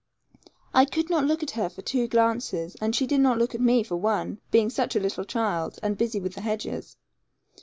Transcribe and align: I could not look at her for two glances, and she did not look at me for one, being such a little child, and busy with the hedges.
I 0.73 0.85
could 0.85 1.11
not 1.11 1.25
look 1.25 1.43
at 1.43 1.51
her 1.51 1.69
for 1.69 1.83
two 1.83 2.07
glances, 2.07 2.73
and 2.81 2.95
she 2.95 3.05
did 3.05 3.21
not 3.21 3.37
look 3.37 3.53
at 3.53 3.61
me 3.61 3.83
for 3.83 3.97
one, 3.97 4.39
being 4.49 4.71
such 4.71 4.95
a 4.95 4.99
little 4.99 5.25
child, 5.25 5.77
and 5.83 5.95
busy 5.95 6.19
with 6.19 6.33
the 6.33 6.41
hedges. 6.41 6.97